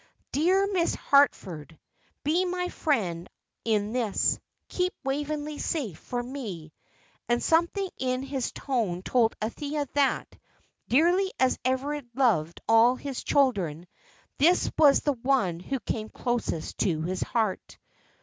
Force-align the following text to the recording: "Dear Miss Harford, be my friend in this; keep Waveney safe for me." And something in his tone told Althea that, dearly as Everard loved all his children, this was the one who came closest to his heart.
"Dear 0.31 0.67
Miss 0.73 0.95
Harford, 0.95 1.77
be 2.23 2.43
my 2.43 2.69
friend 2.69 3.29
in 3.63 3.93
this; 3.93 4.39
keep 4.67 4.95
Waveney 5.03 5.59
safe 5.59 5.99
for 5.99 6.23
me." 6.23 6.73
And 7.29 7.43
something 7.43 7.87
in 7.99 8.23
his 8.23 8.51
tone 8.51 9.03
told 9.03 9.35
Althea 9.43 9.85
that, 9.93 10.39
dearly 10.89 11.31
as 11.39 11.59
Everard 11.63 12.09
loved 12.15 12.61
all 12.67 12.95
his 12.95 13.23
children, 13.23 13.85
this 14.39 14.71
was 14.75 15.01
the 15.01 15.13
one 15.13 15.59
who 15.59 15.79
came 15.79 16.09
closest 16.09 16.79
to 16.79 17.03
his 17.03 17.21
heart. 17.21 17.77